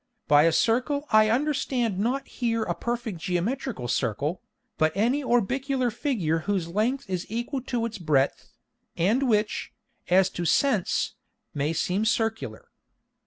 By 0.27 0.45
a 0.45 0.51
Circle 0.51 1.05
I 1.11 1.29
understand 1.29 1.99
not 1.99 2.27
here 2.27 2.63
a 2.63 2.73
perfect 2.73 3.19
geometrical 3.19 3.87
Circle, 3.87 4.41
but 4.79 4.91
any 4.97 5.23
orbicular 5.23 5.91
Figure 5.91 6.39
whose 6.39 6.67
length 6.67 7.07
is 7.07 7.27
equal 7.29 7.61
to 7.69 7.85
its 7.85 7.99
breadth, 7.99 8.49
and 8.97 9.29
which, 9.29 9.71
as 10.09 10.31
to 10.31 10.43
Sense, 10.43 11.13
may 11.53 11.71
seem 11.71 12.03
circular. 12.05 12.69